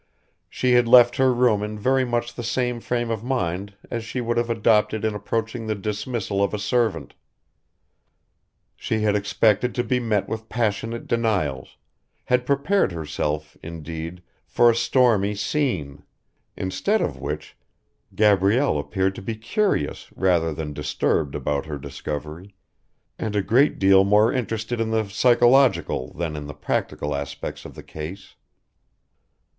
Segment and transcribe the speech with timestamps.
[0.49, 4.19] She had left her room in very much the same frame of mind as she
[4.19, 7.13] would have adopted in approaching the dismissal of a servant.
[8.75, 11.77] She had expected to be met with passionate denials,
[12.25, 16.01] had prepared herself, indeed, for a stormy "scene";
[16.57, 17.55] instead of which
[18.15, 22.55] Gabrielle appeared to be curious rather than disturbed about her discovery,
[23.19, 27.75] and a great deal more interested in the psychological than in the practical aspects of
[27.75, 28.33] the case.